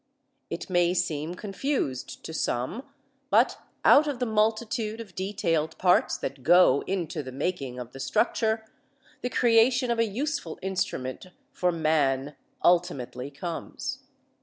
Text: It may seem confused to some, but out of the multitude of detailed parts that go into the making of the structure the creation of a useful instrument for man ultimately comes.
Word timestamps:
It 0.49 0.67
may 0.67 0.95
seem 0.95 1.35
confused 1.35 2.23
to 2.23 2.33
some, 2.33 2.81
but 3.29 3.59
out 3.85 4.07
of 4.07 4.17
the 4.17 4.25
multitude 4.25 4.99
of 4.99 5.13
detailed 5.13 5.77
parts 5.77 6.17
that 6.17 6.41
go 6.41 6.83
into 6.87 7.21
the 7.21 7.31
making 7.31 7.77
of 7.77 7.91
the 7.91 7.99
structure 7.99 8.65
the 9.21 9.29
creation 9.29 9.91
of 9.91 9.99
a 9.99 10.07
useful 10.09 10.57
instrument 10.63 11.27
for 11.51 11.71
man 11.71 12.35
ultimately 12.63 13.29
comes. 13.29 13.99